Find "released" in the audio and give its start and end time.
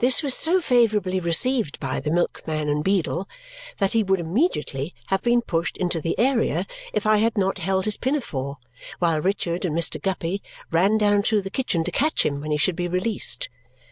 12.88-13.48